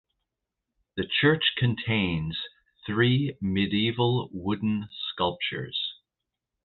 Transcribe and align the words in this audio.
The 0.97 1.05
church 1.05 1.43
contains 1.57 2.35
three 2.87 3.37
medieval 3.39 4.29
wooden 4.33 4.89
sculptures. 5.13 5.79